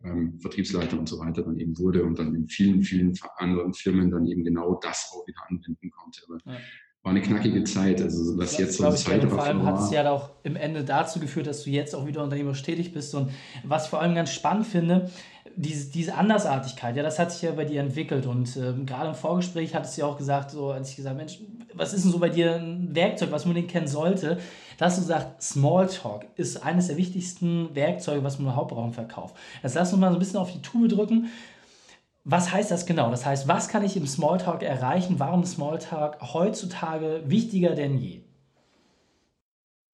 ähm, 0.03 0.39
Vertriebsleiter 0.39 0.99
und 0.99 1.07
so 1.07 1.19
weiter 1.19 1.43
dann 1.43 1.59
eben 1.59 1.77
wurde 1.77 2.03
und 2.03 2.19
dann 2.19 2.35
in 2.35 2.47
vielen, 2.47 2.83
vielen 2.83 3.13
anderen 3.37 3.73
Firmen 3.73 4.11
dann 4.11 4.27
eben 4.27 4.43
genau 4.43 4.75
das 4.75 5.11
auch 5.11 5.25
wieder 5.27 5.39
anwenden 5.47 5.89
konnte. 5.89 6.21
Aber 6.27 6.37
ja. 6.45 6.59
War 7.05 7.11
eine 7.11 7.21
knackige 7.21 7.63
Zeit, 7.65 8.01
also 8.01 8.35
was 8.35 8.53
das 8.53 8.57
jetzt 8.57 8.77
so 8.77 8.91
Zeit 8.91 9.23
Vor 9.25 9.43
allem 9.43 9.63
hat 9.63 9.79
es 9.79 9.91
ja 9.91 10.09
auch 10.09 10.31
im 10.41 10.55
Ende 10.55 10.83
dazu 10.83 11.19
geführt, 11.19 11.45
dass 11.45 11.63
du 11.63 11.69
jetzt 11.69 11.93
auch 11.93 12.07
wieder 12.07 12.23
unternehmerisch 12.23 12.63
tätig 12.63 12.93
bist. 12.93 13.13
Und 13.13 13.29
was 13.63 13.83
ich 13.83 13.89
vor 13.91 14.01
allem 14.01 14.15
ganz 14.15 14.31
spannend 14.31 14.65
finde, 14.65 15.11
diese, 15.55 15.91
diese 15.91 16.15
Andersartigkeit, 16.15 16.95
ja, 16.95 17.03
das 17.03 17.19
hat 17.19 17.31
sich 17.31 17.43
ja 17.43 17.51
bei 17.51 17.63
dir 17.63 17.81
entwickelt. 17.81 18.25
Und 18.25 18.57
ähm, 18.57 18.87
gerade 18.87 19.09
im 19.09 19.15
Vorgespräch 19.15 19.75
hattest 19.75 19.95
du 19.95 20.01
ja 20.01 20.07
auch 20.07 20.17
gesagt, 20.17 20.49
so 20.49 20.71
als 20.71 20.89
ich 20.89 20.95
gesagt 20.95 21.15
Mensch, 21.15 21.39
was 21.75 21.93
ist 21.93 22.03
denn 22.03 22.11
so 22.11 22.19
bei 22.19 22.29
dir 22.29 22.55
ein 22.55 22.95
Werkzeug, 22.95 23.31
was 23.31 23.45
man 23.45 23.55
den 23.55 23.67
kennen 23.67 23.87
sollte? 23.87 24.39
Dass 24.77 24.95
du 24.97 25.01
sagst, 25.01 25.41
Smalltalk 25.41 26.25
ist 26.35 26.63
eines 26.63 26.87
der 26.87 26.97
wichtigsten 26.97 27.73
Werkzeuge, 27.75 28.23
was 28.23 28.39
man 28.39 28.47
im 28.47 28.55
Hauptraum 28.55 28.93
verkauft. 28.93 29.35
Jetzt 29.63 29.75
lass 29.75 29.91
uns 29.91 29.99
mal 29.99 30.09
so 30.09 30.17
ein 30.17 30.19
bisschen 30.19 30.39
auf 30.39 30.51
die 30.51 30.61
Tube 30.61 30.89
drücken. 30.89 31.29
Was 32.23 32.51
heißt 32.51 32.71
das 32.71 32.85
genau? 32.85 33.11
Das 33.11 33.25
heißt, 33.25 33.47
was 33.47 33.67
kann 33.67 33.83
ich 33.83 33.95
im 33.95 34.07
Smalltalk 34.07 34.63
erreichen? 34.63 35.19
Warum 35.19 35.43
ist 35.43 35.53
Smalltalk 35.53 36.17
heutzutage 36.33 37.21
wichtiger 37.25 37.75
denn 37.75 37.97
je? 37.97 38.21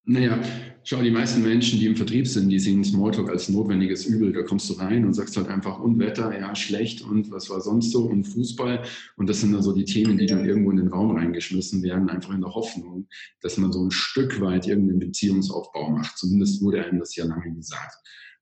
Naja, 0.05 0.39
schau, 0.83 1.01
die 1.01 1.11
meisten 1.11 1.43
Menschen, 1.43 1.79
die 1.79 1.85
im 1.85 1.95
Vertrieb 1.95 2.27
sind, 2.27 2.49
die 2.49 2.59
sehen 2.59 2.83
Smalltalk 2.83 3.29
als 3.29 3.49
notwendiges 3.49 4.05
Übel. 4.05 4.33
Da 4.33 4.43
kommst 4.43 4.69
du 4.69 4.73
rein 4.73 5.05
und 5.05 5.13
sagst 5.13 5.37
halt 5.37 5.47
einfach 5.47 5.79
Unwetter, 5.79 6.37
ja, 6.37 6.55
schlecht 6.55 7.01
und 7.01 7.31
was 7.31 7.49
war 7.49 7.61
sonst 7.61 7.91
so 7.91 8.05
und 8.05 8.25
Fußball. 8.25 8.83
Und 9.15 9.29
das 9.29 9.41
sind 9.41 9.53
dann 9.53 9.63
so 9.63 9.73
die 9.73 9.85
Themen, 9.85 10.17
die 10.17 10.25
dann 10.25 10.45
irgendwo 10.45 10.71
in 10.71 10.77
den 10.77 10.87
Raum 10.87 11.15
reingeschmissen 11.15 11.83
werden, 11.83 12.09
einfach 12.09 12.33
in 12.33 12.41
der 12.41 12.53
Hoffnung, 12.53 13.07
dass 13.41 13.57
man 13.57 13.71
so 13.71 13.83
ein 13.83 13.91
Stück 13.91 14.39
weit 14.41 14.67
irgendeinen 14.67 14.99
Beziehungsaufbau 14.99 15.89
macht. 15.91 16.17
Zumindest 16.17 16.61
wurde 16.61 16.83
einem 16.83 16.99
das 16.99 17.15
ja 17.15 17.25
lange 17.25 17.53
gesagt. 17.53 17.95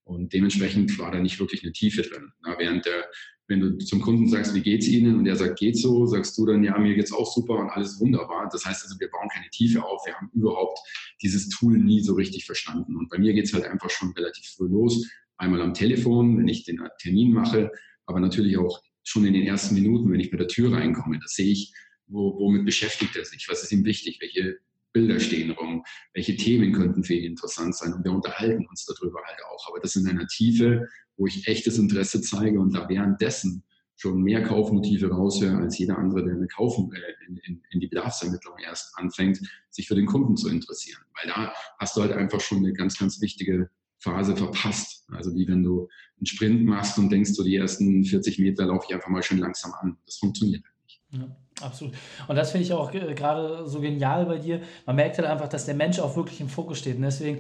Und 0.10 0.34
dementsprechend 0.34 0.98
war 0.98 1.12
da 1.12 1.20
nicht 1.20 1.40
wirklich 1.40 1.64
eine 1.64 1.72
Tiefe 1.72 2.02
drin. 2.02 2.32
Na, 2.42 2.58
während 2.58 2.86
der 2.86 3.06
wenn 3.50 3.60
du 3.62 3.78
zum 3.80 4.00
Kunden 4.00 4.28
sagst, 4.30 4.54
wie 4.54 4.62
geht's 4.62 4.88
Ihnen? 4.88 5.18
Und 5.18 5.26
der 5.26 5.36
sagt, 5.36 5.58
geht 5.58 5.76
so, 5.76 6.06
sagst 6.06 6.38
du 6.38 6.46
dann, 6.46 6.64
ja, 6.64 6.78
mir 6.78 6.94
geht's 6.94 7.12
auch 7.12 7.34
super 7.34 7.56
und 7.56 7.70
alles 7.70 8.00
wunderbar. 8.00 8.48
Das 8.52 8.64
heißt 8.64 8.84
also, 8.84 9.00
wir 9.00 9.10
bauen 9.10 9.28
keine 9.34 9.50
Tiefe 9.50 9.84
auf. 9.84 10.06
Wir 10.06 10.14
haben 10.14 10.30
überhaupt 10.34 10.78
dieses 11.24 11.50
Tool 11.50 11.80
nie 11.80 12.00
so 12.02 12.14
richtig 12.14 12.46
verstanden. 12.46 12.96
Und 12.96 13.10
bei 13.10 13.18
mir 13.18 13.34
geht's 13.34 13.52
halt 13.52 13.66
einfach 13.66 13.90
schon 13.90 14.12
relativ 14.12 14.46
früh 14.56 14.68
los. 14.68 15.10
Einmal 15.38 15.64
am 15.64 15.74
Telefon, 15.74 16.38
wenn 16.38 16.48
ich 16.48 16.64
den 16.64 16.80
Termin 17.00 17.34
mache, 17.34 17.72
aber 18.06 18.20
natürlich 18.20 18.58
auch 18.58 18.84
schon 19.04 19.26
in 19.26 19.34
den 19.34 19.48
ersten 19.48 19.74
Minuten, 19.74 20.12
wenn 20.12 20.20
ich 20.20 20.32
mit 20.32 20.40
der 20.40 20.48
Tür 20.48 20.72
reinkomme. 20.72 21.18
Das 21.20 21.34
sehe 21.34 21.52
ich, 21.52 21.74
wo, 22.06 22.38
womit 22.38 22.66
beschäftigt 22.66 23.16
er 23.16 23.26
sich? 23.26 23.48
Was 23.50 23.64
ist 23.64 23.72
ihm 23.72 23.84
wichtig? 23.84 24.20
Welche 24.22 24.60
Bilder 24.94 25.20
stehen 25.20 25.52
rum? 25.52 25.84
Welche 26.14 26.36
Themen 26.36 26.74
könnten 26.74 27.04
für 27.04 27.14
ihn 27.14 27.32
interessant 27.32 27.76
sein? 27.76 27.94
Und 27.94 28.04
wir 28.04 28.12
unterhalten 28.12 28.68
uns 28.68 28.86
darüber 28.86 29.20
halt 29.26 29.40
auch. 29.52 29.70
Aber 29.70 29.80
das 29.80 29.96
in 29.96 30.08
einer 30.08 30.28
Tiefe, 30.28 30.88
wo 31.18 31.28
ich 31.28 31.48
echtes 31.48 31.78
Interesse 31.78 32.22
zeige 32.22 32.60
und 32.60 32.74
da 32.76 32.88
währenddessen 32.90 33.64
schon 34.00 34.22
mehr 34.24 34.42
Kaufmotive 34.44 35.12
raushöre 35.12 35.58
als 35.58 35.78
jeder 35.78 35.98
andere, 35.98 36.24
der 36.24 36.34
eine 36.34 36.48
Kauf 36.48 36.78
äh, 36.78 37.28
in, 37.28 37.38
in, 37.38 37.62
in, 37.70 37.80
die 37.82 37.88
Bedarfsermittlung 37.88 38.58
erst 38.64 38.98
anfängt, 38.98 39.42
sich 39.70 39.90
für 39.90 39.96
den 39.96 40.06
Kunden 40.06 40.38
zu 40.38 40.48
interessieren. 40.48 41.02
Weil 41.16 41.30
da 41.30 41.54
hast 41.80 41.98
du 41.98 42.02
halt 42.02 42.14
einfach 42.14 42.40
schon 42.40 42.60
eine 42.60 42.72
ganz, 42.72 42.98
ganz 42.98 43.20
wichtige 43.22 43.70
Phase 44.00 44.38
verpasst. 44.38 45.06
Also 45.10 45.36
wie 45.36 45.48
wenn 45.50 45.64
du 45.64 45.90
einen 46.18 46.26
Sprint 46.26 46.66
machst 46.66 46.98
und 46.98 47.10
denkst, 47.10 47.32
so 47.32 47.44
die 47.44 47.58
ersten 47.58 48.06
40 48.06 48.40
Meter 48.40 48.66
laufe 48.66 48.86
ich 48.88 48.96
einfach 48.96 49.10
mal 49.10 49.22
schön 49.22 49.40
langsam 49.40 49.74
an. 49.74 49.98
Das 50.06 50.16
funktioniert 50.16 50.64
halt 50.64 50.76
nicht. 50.84 51.02
Ja. 51.12 51.38
Absolut. 51.62 51.94
Und 52.28 52.36
das 52.36 52.52
finde 52.52 52.66
ich 52.66 52.74
auch 52.74 52.94
äh, 52.94 53.14
gerade 53.14 53.68
so 53.68 53.82
genial 53.82 54.26
bei 54.26 54.38
dir. 54.38 54.62
Man 54.86 54.96
merkt 54.96 55.18
halt 55.18 55.28
einfach, 55.28 55.48
dass 55.48 55.66
der 55.66 55.76
Mensch 55.76 56.00
auch 56.00 56.16
wirklich 56.16 56.40
im 56.40 56.50
Fokus 56.50 56.80
steht. 56.80 56.96
Und 56.96 57.04
deswegen, 57.04 57.40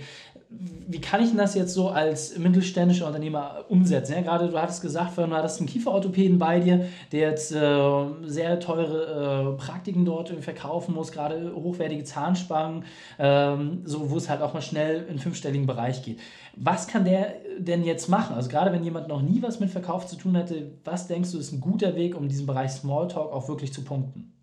wie 0.50 1.00
kann 1.00 1.22
ich 1.22 1.30
denn 1.30 1.38
das 1.38 1.56
jetzt 1.56 1.74
so 1.74 1.90
als 1.90 2.38
mittelständischer 2.38 3.08
Unternehmer 3.08 3.66
umsetzen? 3.70 4.14
Ja, 4.14 4.22
gerade 4.22 4.50
du 4.50 4.60
hattest 4.60 4.82
gesagt, 4.82 5.18
du 5.18 5.30
hattest 5.30 5.60
einen 5.60 5.70
Kieferorthopäden 5.70 6.38
bei 6.40 6.60
dir, 6.60 6.86
der 7.12 7.30
jetzt 7.32 7.52
äh, 7.52 7.92
sehr 8.26 8.60
teure 8.60 9.56
äh, 9.56 9.58
Praktiken 9.58 10.06
dort 10.06 10.30
verkaufen 10.44 10.96
muss, 10.96 11.12
gerade 11.12 11.54
hochwertige 11.56 12.04
Zahnspangen, 12.04 12.84
ähm, 13.20 13.82
so, 13.86 14.10
wo 14.10 14.18
es 14.18 14.30
halt 14.30 14.42
auch 14.42 14.54
mal 14.54 14.62
schnell 14.62 15.02
in 15.02 15.16
den 15.16 15.20
fünfstelligen 15.20 15.68
Bereich 15.68 16.04
geht. 16.04 16.20
Was 16.56 16.88
kann 16.88 17.06
der 17.06 17.36
denn 17.58 17.84
jetzt 17.84 18.10
machen? 18.10 18.36
Also 18.36 18.50
gerade 18.50 18.72
wenn 18.72 18.84
jemand 18.84 19.08
noch 19.08 19.22
nie 19.22 19.41
was 19.41 19.60
mit 19.60 19.70
Verkauf 19.70 20.08
zu 20.08 20.15
tun 20.15 20.38
hatte, 20.38 20.72
was 20.84 21.08
denkst 21.08 21.32
du, 21.32 21.38
ist 21.38 21.51
ein 21.51 21.62
guter 21.62 21.96
Weg, 21.96 22.15
um 22.15 22.27
diesen 22.27 22.46
Bereich 22.46 22.72
Smalltalk 22.72 23.32
auch 23.32 23.48
wirklich 23.48 23.74
zu 23.74 23.84
punkten? 23.84 24.34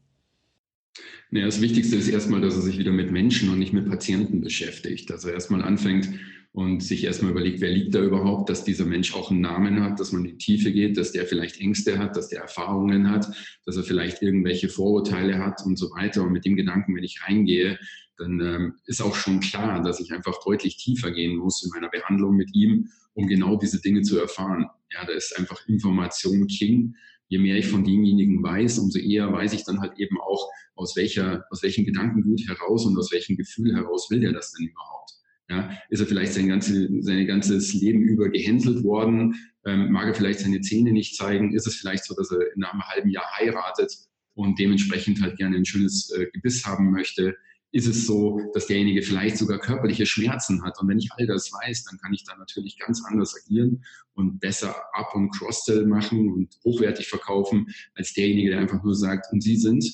Naja, 1.31 1.47
das 1.47 1.61
Wichtigste 1.61 1.97
ist 1.97 2.09
erstmal, 2.09 2.41
dass 2.41 2.55
er 2.55 2.63
sich 2.63 2.79
wieder 2.79 2.93
mit 2.93 3.11
Menschen 3.11 3.51
und 3.51 3.59
nicht 3.59 3.73
mit 3.73 3.89
Patienten 3.89 4.41
beschäftigt. 4.41 5.11
Dass 5.11 5.25
er 5.25 5.33
erstmal 5.33 5.63
anfängt 5.63 6.09
und 6.53 6.83
sich 6.83 7.05
erstmal 7.05 7.33
überlegt, 7.33 7.61
wer 7.61 7.71
liegt 7.71 7.95
da 7.95 8.01
überhaupt, 8.01 8.49
dass 8.49 8.65
dieser 8.65 8.87
Mensch 8.87 9.15
auch 9.15 9.31
einen 9.31 9.43
Namen 9.43 9.83
hat, 9.83 10.01
dass 10.01 10.13
man 10.13 10.25
in 10.25 10.31
die 10.31 10.39
Tiefe 10.39 10.73
geht, 10.73 10.97
dass 10.97 11.13
der 11.13 11.27
vielleicht 11.27 11.61
Ängste 11.61 11.99
hat, 11.99 12.17
dass 12.17 12.29
der 12.29 12.41
Erfahrungen 12.41 13.11
hat, 13.11 13.27
dass 13.67 13.77
er 13.77 13.83
vielleicht 13.83 14.23
irgendwelche 14.23 14.69
Vorurteile 14.69 15.39
hat 15.39 15.61
und 15.67 15.77
so 15.77 15.91
weiter. 15.91 16.23
Und 16.23 16.33
mit 16.33 16.47
dem 16.47 16.57
Gedanken, 16.57 16.97
wenn 16.97 17.05
ich 17.05 17.21
reingehe, 17.27 17.79
dann 18.19 18.41
ähm, 18.41 18.75
ist 18.87 19.03
auch 19.03 19.15
schon 19.15 19.41
klar, 19.41 19.83
dass 19.83 20.01
ich 20.01 20.13
einfach 20.13 20.43
deutlich 20.45 20.77
tiefer 20.77 21.11
gehen 21.11 21.37
muss 21.37 21.63
in 21.65 21.71
meiner 21.71 21.91
Behandlung 21.91 22.37
mit 22.37 22.55
ihm, 22.55 22.89
um 23.15 23.27
genau 23.27 23.57
diese 23.57 23.81
Dinge 23.81 24.03
zu 24.03 24.19
erfahren. 24.19 24.67
Ja, 24.93 25.05
da 25.05 25.13
ist 25.13 25.39
einfach 25.39 25.67
Information 25.67 26.47
King 26.47 26.95
je 27.29 27.39
mehr 27.39 27.57
ich 27.57 27.67
von 27.67 27.85
demjenigen 27.85 28.43
weiß, 28.43 28.79
umso 28.79 28.99
eher 28.99 29.33
weiß 29.33 29.53
ich 29.53 29.65
dann 29.65 29.81
halt 29.81 29.99
eben 29.99 30.19
auch, 30.21 30.49
aus 30.75 30.97
welcher, 30.97 31.45
aus 31.51 31.63
welchem 31.63 31.85
Gedankengut 31.85 32.43
heraus 32.47 32.85
und 32.85 32.97
aus 32.99 33.11
welchem 33.13 33.37
Gefühl 33.37 33.75
heraus 33.75 34.11
will 34.11 34.21
der 34.21 34.33
das 34.33 34.53
denn 34.53 34.69
überhaupt? 34.69 35.11
Ja, 35.49 35.71
ist 35.91 36.01
er 36.01 36.07
vielleicht 36.07 36.33
sein, 36.33 36.49
ganze, 36.49 36.89
sein 37.03 37.27
ganzes 37.27 37.73
Leben 37.73 38.03
über 38.03 38.29
gehänselt 38.29 38.83
worden? 38.83 39.35
Ähm, 39.65 39.93
mag 39.93 40.07
er 40.09 40.15
vielleicht 40.15 40.41
seine 40.41 40.61
Zähne 40.61 40.93
nicht 40.93 41.17
zeigen? 41.17 41.55
Ist 41.55 41.67
es 41.67 41.77
vielleicht 41.77 42.05
so, 42.05 42.15
dass 42.15 42.33
er 42.33 42.53
in 42.55 42.65
einem 42.65 42.83
halben 42.83 43.11
Jahr 43.11 43.27
heiratet 43.39 43.93
und 44.35 44.59
dementsprechend 44.59 45.23
halt 45.23 45.37
gerne 45.37 45.57
ein 45.57 45.65
schönes 45.65 46.11
äh, 46.11 46.27
Gebiss 46.33 46.67
haben 46.67 46.91
möchte? 46.91 47.37
Ist 47.73 47.87
es 47.87 48.07
so, 48.07 48.41
dass 48.55 48.67
derjenige 48.67 49.03
vielleicht 49.03 49.37
sogar 49.37 49.59
körperliche 49.59 50.07
Schmerzen 50.07 50.65
hat. 50.65 50.81
Und 50.81 50.89
wenn 50.89 50.99
ich 50.99 51.11
all 51.13 51.27
das 51.27 51.53
weiß, 51.53 51.85
dann 51.85 51.99
kann 51.99 52.15
ich 52.15 52.25
da 52.25 52.37
natürlich 52.37 52.79
ganz 52.79 53.05
anders 53.05 53.35
agieren 53.37 53.85
und 54.15 54.41
besser 54.41 54.75
Up- 54.93 55.15
und 55.15 55.31
Cross-Sell 55.31 55.87
machen 55.87 56.31
und 56.31 56.57
hochwertig 56.65 57.09
verkaufen, 57.09 57.67
als 57.95 58.15
derjenige, 58.15 58.51
der 58.51 58.61
einfach 58.61 58.83
nur 58.83 58.95
sagt, 58.95 59.33
und 59.33 59.43
Sie 59.43 59.57
sind 59.57 59.85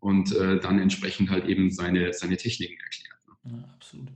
und 0.00 0.34
äh, 0.34 0.58
dann 0.60 0.78
entsprechend 0.78 1.30
halt 1.30 1.46
eben 1.46 1.70
seine, 1.70 2.12
seine 2.12 2.36
Techniken 2.36 2.78
erklärt. 2.80 3.10
Ja, 3.44 3.64
absolut. 3.74 4.08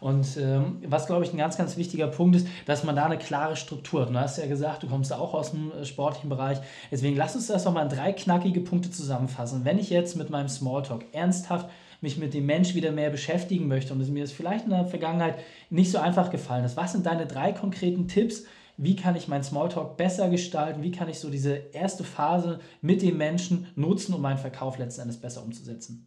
Und 0.00 0.36
ähm, 0.38 0.82
was, 0.86 1.06
glaube 1.06 1.24
ich, 1.24 1.32
ein 1.32 1.38
ganz, 1.38 1.56
ganz 1.56 1.76
wichtiger 1.76 2.08
Punkt 2.08 2.36
ist, 2.36 2.46
dass 2.66 2.84
man 2.84 2.96
da 2.96 3.06
eine 3.06 3.18
klare 3.18 3.56
Struktur 3.56 4.02
hat. 4.02 4.10
Du 4.10 4.14
hast 4.14 4.38
ja 4.38 4.46
gesagt, 4.46 4.82
du 4.82 4.86
kommst 4.86 5.12
auch 5.12 5.34
aus 5.34 5.52
dem 5.52 5.70
äh, 5.72 5.84
sportlichen 5.84 6.28
Bereich. 6.28 6.58
Deswegen 6.90 7.16
lass 7.16 7.34
uns 7.36 7.46
das 7.46 7.64
nochmal 7.64 7.84
in 7.84 7.94
drei 7.94 8.12
knackige 8.12 8.60
Punkte 8.60 8.90
zusammenfassen. 8.90 9.64
Wenn 9.64 9.78
ich 9.78 9.90
jetzt 9.90 10.16
mit 10.16 10.30
meinem 10.30 10.48
Smalltalk 10.48 11.04
ernsthaft 11.12 11.70
mich 12.04 12.18
mit 12.18 12.34
dem 12.34 12.46
Mensch 12.46 12.76
wieder 12.76 12.92
mehr 12.92 13.10
beschäftigen 13.10 13.66
möchte. 13.66 13.92
Und 13.92 14.00
es 14.00 14.08
mir 14.08 14.22
ist 14.22 14.32
vielleicht 14.32 14.66
in 14.66 14.70
der 14.70 14.86
Vergangenheit 14.86 15.38
nicht 15.70 15.90
so 15.90 15.98
einfach 15.98 16.30
gefallen. 16.30 16.64
Ist, 16.64 16.76
was 16.76 16.92
sind 16.92 17.06
deine 17.06 17.26
drei 17.26 17.52
konkreten 17.52 18.06
Tipps, 18.06 18.44
wie 18.76 18.94
kann 18.94 19.16
ich 19.16 19.26
meinen 19.26 19.42
Smalltalk 19.42 19.96
besser 19.96 20.28
gestalten, 20.28 20.82
wie 20.82 20.92
kann 20.92 21.08
ich 21.08 21.18
so 21.18 21.30
diese 21.30 21.54
erste 21.72 22.04
Phase 22.04 22.60
mit 22.82 23.02
dem 23.02 23.16
Menschen 23.16 23.66
nutzen, 23.74 24.14
um 24.14 24.20
meinen 24.20 24.38
Verkauf 24.38 24.78
letzten 24.78 25.02
Endes 25.02 25.20
besser 25.20 25.42
umzusetzen? 25.42 26.06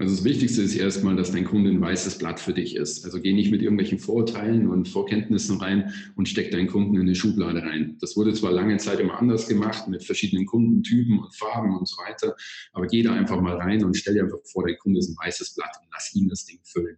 Also 0.00 0.14
das 0.14 0.24
Wichtigste 0.24 0.62
ist 0.62 0.74
erstmal, 0.74 1.14
dass 1.14 1.30
dein 1.30 1.44
Kunde 1.44 1.68
ein 1.68 1.80
weißes 1.82 2.16
Blatt 2.16 2.40
für 2.40 2.54
dich 2.54 2.74
ist. 2.74 3.04
Also 3.04 3.20
geh 3.20 3.34
nicht 3.34 3.50
mit 3.50 3.60
irgendwelchen 3.60 3.98
Vorurteilen 3.98 4.66
und 4.66 4.88
Vorkenntnissen 4.88 5.58
rein 5.58 5.92
und 6.16 6.26
steck 6.26 6.50
deinen 6.52 6.68
Kunden 6.68 6.94
in 6.94 7.02
eine 7.02 7.14
Schublade 7.14 7.60
rein. 7.60 7.98
Das 8.00 8.16
wurde 8.16 8.32
zwar 8.32 8.50
lange 8.50 8.78
Zeit 8.78 8.98
immer 8.98 9.18
anders 9.18 9.46
gemacht 9.46 9.88
mit 9.88 10.02
verschiedenen 10.02 10.46
Kundentypen 10.46 11.18
und 11.18 11.36
Farben 11.36 11.76
und 11.76 11.86
so 11.86 11.98
weiter, 11.98 12.34
aber 12.72 12.86
geh 12.86 13.02
da 13.02 13.12
einfach 13.12 13.42
mal 13.42 13.56
rein 13.58 13.84
und 13.84 13.94
stell 13.94 14.14
dir 14.14 14.22
einfach 14.22 14.38
vor, 14.50 14.66
dein 14.66 14.78
Kunde 14.78 15.00
ist 15.00 15.10
ein 15.10 15.16
weißes 15.22 15.54
Blatt 15.54 15.76
und 15.82 15.88
lass 15.92 16.14
ihn 16.14 16.30
das 16.30 16.46
Ding 16.46 16.60
füllen. 16.64 16.96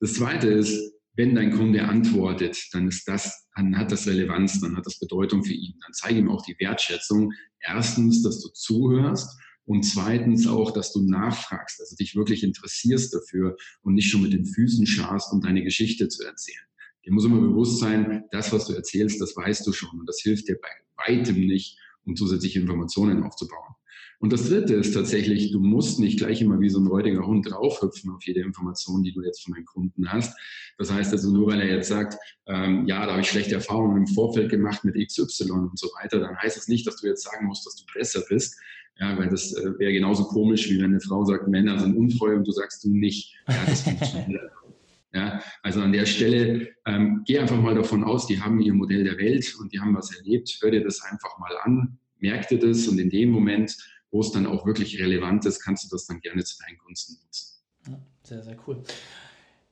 Das 0.00 0.14
zweite 0.14 0.48
ist, 0.48 0.94
wenn 1.16 1.34
dein 1.34 1.50
Kunde 1.50 1.84
antwortet, 1.84 2.56
dann 2.72 2.88
ist 2.88 3.06
das, 3.06 3.46
dann 3.56 3.76
hat 3.76 3.92
das 3.92 4.06
Relevanz, 4.06 4.58
dann 4.58 4.74
hat 4.74 4.86
das 4.86 4.98
Bedeutung 4.98 5.44
für 5.44 5.52
ihn. 5.52 5.74
Dann 5.82 5.92
zeige 5.92 6.20
ihm 6.20 6.30
auch 6.30 6.46
die 6.46 6.56
Wertschätzung. 6.58 7.30
Erstens, 7.60 8.22
dass 8.22 8.40
du 8.40 8.48
zuhörst 8.54 9.38
und 9.68 9.82
zweitens 9.82 10.46
auch, 10.46 10.70
dass 10.70 10.92
du 10.94 11.02
nachfragst, 11.02 11.78
also 11.80 11.94
dich 11.94 12.16
wirklich 12.16 12.42
interessierst 12.42 13.12
dafür 13.12 13.54
und 13.82 13.94
nicht 13.94 14.10
schon 14.10 14.22
mit 14.22 14.32
den 14.32 14.46
Füßen 14.46 14.86
scharst, 14.86 15.30
um 15.30 15.42
deine 15.42 15.62
Geschichte 15.62 16.08
zu 16.08 16.24
erzählen. 16.24 16.64
Dir 17.04 17.12
muss 17.12 17.26
immer 17.26 17.38
bewusst 17.38 17.78
sein, 17.78 18.24
das, 18.30 18.50
was 18.50 18.66
du 18.66 18.72
erzählst, 18.72 19.20
das 19.20 19.36
weißt 19.36 19.66
du 19.66 19.72
schon 19.72 20.00
und 20.00 20.08
das 20.08 20.20
hilft 20.22 20.48
dir 20.48 20.56
bei 20.58 20.68
weitem 21.06 21.46
nicht, 21.46 21.78
um 22.06 22.16
zusätzliche 22.16 22.60
Informationen 22.60 23.22
aufzubauen. 23.22 23.74
Und 24.20 24.32
das 24.32 24.48
Dritte 24.48 24.74
ist 24.74 24.94
tatsächlich, 24.94 25.52
du 25.52 25.60
musst 25.60 26.00
nicht 26.00 26.18
gleich 26.18 26.40
immer 26.40 26.58
wie 26.60 26.70
so 26.70 26.80
ein 26.80 26.86
räudiger 26.86 27.26
Hund 27.26 27.48
draufhüpfen 27.48 28.10
auf 28.10 28.24
jede 28.26 28.40
Information, 28.40 29.02
die 29.02 29.12
du 29.12 29.22
jetzt 29.22 29.44
von 29.44 29.52
deinem 29.52 29.66
Kunden 29.66 30.10
hast. 30.10 30.34
Das 30.78 30.90
heißt 30.90 31.12
also, 31.12 31.30
nur 31.30 31.46
weil 31.46 31.60
er 31.60 31.76
jetzt 31.76 31.88
sagt, 31.88 32.16
ähm, 32.46 32.86
ja, 32.86 33.04
da 33.04 33.12
habe 33.12 33.20
ich 33.20 33.28
schlechte 33.28 33.54
Erfahrungen 33.54 33.98
im 33.98 34.06
Vorfeld 34.06 34.50
gemacht 34.50 34.82
mit 34.84 34.96
XY 34.96 35.50
und 35.50 35.78
so 35.78 35.88
weiter, 36.00 36.18
dann 36.20 36.36
heißt 36.38 36.56
es 36.56 36.62
das 36.64 36.68
nicht, 36.68 36.86
dass 36.86 36.96
du 36.96 37.06
jetzt 37.06 37.22
sagen 37.22 37.46
musst, 37.46 37.66
dass 37.66 37.76
du 37.76 37.84
besser 37.92 38.24
bist, 38.28 38.56
ja, 38.98 39.16
weil 39.16 39.28
das 39.28 39.52
äh, 39.52 39.78
wäre 39.78 39.92
genauso 39.92 40.24
komisch, 40.24 40.68
wie 40.70 40.78
wenn 40.78 40.86
eine 40.86 41.00
Frau 41.00 41.24
sagt, 41.24 41.48
Männer 41.48 41.78
sind 41.78 41.96
untreu 41.96 42.34
und 42.34 42.46
du 42.46 42.52
sagst 42.52 42.84
du 42.84 42.92
nicht. 42.92 43.34
Ja, 43.46 43.64
das 43.66 43.82
funktioniert. 43.82 44.52
ja, 45.14 45.42
also 45.62 45.80
an 45.82 45.92
der 45.92 46.06
Stelle, 46.06 46.68
ähm, 46.84 47.22
geh 47.24 47.38
einfach 47.38 47.60
mal 47.60 47.74
davon 47.74 48.02
aus, 48.02 48.26
die 48.26 48.40
haben 48.40 48.60
ihr 48.60 48.74
Modell 48.74 49.04
der 49.04 49.18
Welt 49.18 49.54
und 49.60 49.72
die 49.72 49.80
haben 49.80 49.94
was 49.94 50.14
erlebt. 50.16 50.58
Hör 50.60 50.70
dir 50.70 50.82
das 50.82 51.02
einfach 51.02 51.38
mal 51.38 51.56
an, 51.62 51.98
merk 52.18 52.48
dir 52.48 52.58
das 52.58 52.88
und 52.88 52.98
in 52.98 53.10
dem 53.10 53.30
Moment, 53.30 53.76
wo 54.10 54.20
es 54.20 54.32
dann 54.32 54.46
auch 54.46 54.66
wirklich 54.66 55.00
relevant 55.00 55.44
ist, 55.46 55.60
kannst 55.60 55.84
du 55.84 55.88
das 55.94 56.06
dann 56.06 56.20
gerne 56.20 56.42
zu 56.42 56.56
deinen 56.58 56.78
Gunsten 56.78 57.22
nutzen. 57.22 57.62
Ja, 57.86 58.00
sehr, 58.22 58.42
sehr 58.42 58.56
cool. 58.66 58.82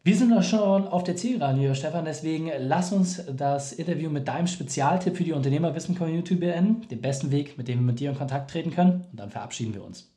Wir 0.07 0.15
sind 0.15 0.31
doch 0.31 0.45
schon 0.45 0.87
auf 0.87 1.03
der 1.03 1.17
Zielgeraden 1.17 1.75
Stefan. 1.75 2.05
Deswegen 2.05 2.49
lass 2.61 2.93
uns 2.93 3.25
das 3.27 3.73
Interview 3.73 4.09
mit 4.09 4.29
deinem 4.29 4.47
Spezialtipp 4.47 5.17
für 5.17 5.25
die 5.25 5.33
Unternehmerwissen-Community 5.33 6.37
beenden. 6.37 6.87
Den 6.89 7.01
besten 7.01 7.33
Weg, 7.33 7.59
mit 7.59 7.67
dem 7.67 7.81
wir 7.81 7.87
mit 7.87 7.99
dir 7.99 8.11
in 8.11 8.17
Kontakt 8.17 8.53
treten 8.53 8.71
können. 8.71 9.07
Und 9.11 9.19
dann 9.19 9.31
verabschieden 9.31 9.75
wir 9.75 9.83
uns. 9.83 10.09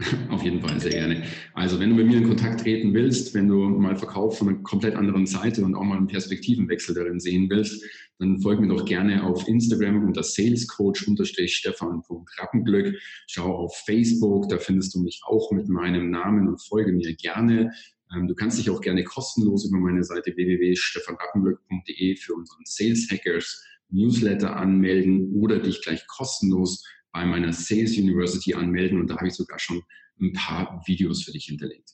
Auf 0.30 0.42
jeden 0.42 0.60
Fall, 0.60 0.80
sehr 0.80 0.90
gerne. 0.90 1.22
Also 1.54 1.78
wenn 1.78 1.90
du 1.90 1.96
mit 1.96 2.08
mir 2.08 2.16
in 2.16 2.26
Kontakt 2.26 2.62
treten 2.62 2.92
willst, 2.92 3.34
wenn 3.34 3.46
du 3.46 3.68
mal 3.68 3.96
Verkauf 3.96 4.36
von 4.36 4.48
einer 4.48 4.58
komplett 4.64 4.96
anderen 4.96 5.28
Seite 5.28 5.64
und 5.64 5.76
auch 5.76 5.84
mal 5.84 5.96
einen 5.96 6.08
Perspektivenwechsel 6.08 6.96
darin 6.96 7.20
sehen 7.20 7.48
willst, 7.50 7.84
dann 8.18 8.40
folg 8.40 8.58
mir 8.58 8.66
doch 8.66 8.84
gerne 8.84 9.22
auf 9.22 9.46
Instagram 9.46 10.04
unter 10.04 10.24
salescoach-stefan.rappenglück. 10.24 12.96
Schau 13.28 13.58
auf 13.58 13.76
Facebook, 13.86 14.48
da 14.48 14.58
findest 14.58 14.96
du 14.96 15.00
mich 15.00 15.20
auch 15.24 15.52
mit 15.52 15.68
meinem 15.68 16.10
Namen 16.10 16.48
und 16.48 16.60
folge 16.60 16.90
mir 16.90 17.14
gerne. 17.14 17.70
Ähm, 18.14 18.28
du 18.28 18.34
kannst 18.34 18.58
dich 18.58 18.70
auch 18.70 18.80
gerne 18.80 19.04
kostenlos 19.04 19.64
über 19.64 19.78
meine 19.78 20.04
Seite 20.04 20.34
www.stefanrappenglück.de 20.34 22.16
für 22.16 22.34
unseren 22.34 22.62
Sales 22.64 23.08
Hackers 23.10 23.64
Newsletter 23.90 24.56
anmelden 24.56 25.32
oder 25.34 25.58
dich 25.58 25.82
gleich 25.82 26.06
kostenlos 26.06 26.84
bei 27.12 27.24
meiner 27.24 27.52
Sales 27.52 27.96
University 27.96 28.54
anmelden 28.54 29.00
und 29.00 29.08
da 29.08 29.16
habe 29.16 29.28
ich 29.28 29.34
sogar 29.34 29.58
schon 29.58 29.82
ein 30.20 30.32
paar 30.32 30.82
Videos 30.86 31.22
für 31.22 31.32
dich 31.32 31.46
hinterlegt. 31.46 31.90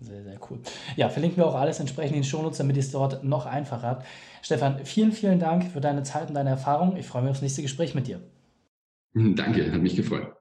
Sehr, 0.00 0.22
sehr 0.22 0.38
cool. 0.50 0.60
Ja, 0.96 1.08
verlinken 1.08 1.38
wir 1.38 1.46
auch 1.46 1.54
alles 1.54 1.80
entsprechend 1.80 2.16
in 2.16 2.22
den 2.22 2.28
Shownotes, 2.28 2.58
damit 2.58 2.76
ihr 2.76 2.80
es 2.80 2.90
dort 2.90 3.24
noch 3.24 3.46
einfacher 3.46 3.88
habt. 3.88 4.06
Stefan, 4.42 4.84
vielen, 4.84 5.12
vielen 5.12 5.38
Dank 5.38 5.70
für 5.72 5.80
deine 5.80 6.02
Zeit 6.02 6.28
und 6.28 6.34
deine 6.34 6.50
Erfahrung. 6.50 6.96
Ich 6.96 7.06
freue 7.06 7.22
mich 7.22 7.30
aufs 7.30 7.42
nächste 7.42 7.62
Gespräch 7.62 7.94
mit 7.94 8.06
dir. 8.06 8.20
Danke, 9.14 9.72
hat 9.72 9.80
mich 9.80 9.96
gefreut. 9.96 10.36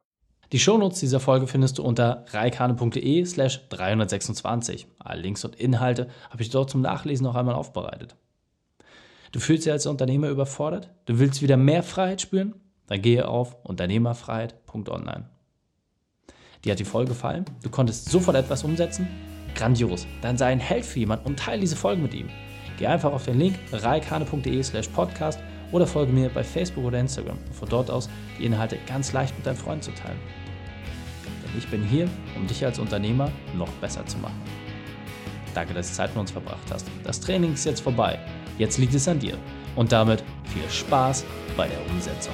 Die 0.52 0.60
Shownotes 0.60 1.00
dieser 1.00 1.20
Folge 1.20 1.48
findest 1.48 1.78
du 1.78 1.84
unter 1.84 2.25
reikane.de 2.30 3.25
slash 3.25 3.68
326. 3.70 4.88
Alle 5.00 5.22
Links 5.22 5.44
und 5.44 5.56
Inhalte 5.56 6.08
habe 6.30 6.44
ich 6.44 6.50
dort 6.50 6.70
zum 6.70 6.82
Nachlesen 6.82 7.24
noch 7.24 7.36
einmal 7.36 7.56
aufbereitet. 7.56 8.16
Du 9.32 9.40
fühlst 9.40 9.66
dich 9.66 9.72
als 9.72 9.86
Unternehmer 9.86 10.30
überfordert? 10.30 10.92
Du 11.06 11.20
willst 11.20 11.42
wieder 11.42 11.58
mehr 11.58 11.84
Freiheit 11.84 12.22
spüren? 12.22 12.56
Dann 12.88 13.02
gehe 13.02 13.28
auf 13.28 13.58
unternehmerfreiheit.online. 13.64 15.30
Dir 16.64 16.72
hat 16.72 16.80
die 16.80 16.86
Folge 16.86 17.10
gefallen? 17.10 17.46
Du 17.64 17.70
konntest 17.70 18.10
sofort 18.10 18.38
etwas 18.38 18.64
umsetzen? 18.64 19.08
Grandios! 19.56 20.06
Dann 20.22 20.38
sei 20.38 20.48
ein 20.48 20.60
Held 20.60 20.86
für 20.86 21.00
jemanden 21.00 21.25
und 21.25 21.40
teile 21.40 21.62
diese 21.62 21.75
Folge 21.75 22.02
mit 22.02 22.14
ihm. 22.14 22.30
Geh 22.78 22.88
einfach 22.88 23.12
auf 23.12 23.25
den 23.25 23.40
Link 23.40 23.56
reikane.de 23.72 24.62
slash 24.64 24.88
podcast 24.90 25.40
oder 25.72 25.88
folge 25.88 26.12
mir 26.12 26.30
bei 26.30 26.44
Facebook 26.44 26.86
oder 26.86 27.00
Instagram, 27.00 27.38
um 27.48 27.54
von 27.54 27.70
dort 27.70 27.90
aus 27.90 28.10
die 28.40 28.46
Inhalte 28.46 28.78
ganz 28.88 29.14
leicht 29.14 29.36
mit 29.36 29.46
deinen 29.46 29.58
Freunden 29.58 29.84
zu 29.84 29.92
teilen. 29.92 30.20
Denn 31.44 31.58
ich 31.58 31.68
bin 31.68 31.84
hier, 31.84 32.08
um 32.36 32.48
dich 32.48 32.64
als 32.66 32.80
Unternehmer 32.80 33.32
noch 33.56 33.70
besser 33.82 34.06
zu 34.06 34.18
machen. 34.18 34.42
Danke, 35.54 35.74
dass 35.74 35.90
du 35.90 35.96
Zeit 35.96 36.10
mit 36.10 36.20
uns 36.20 36.32
verbracht 36.32 36.70
hast. 36.72 36.88
Das 37.04 37.20
Training 37.20 37.54
ist 37.54 37.66
jetzt 37.66 37.82
vorbei. 37.82 38.20
Jetzt 38.58 38.78
liegt 38.78 38.94
es 38.94 39.08
an 39.08 39.20
dir. 39.20 39.38
Und 39.76 39.92
damit 39.92 40.24
viel 40.46 40.70
Spaß 40.70 41.26
bei 41.56 41.68
der 41.68 41.80
Umsetzung. 41.90 42.34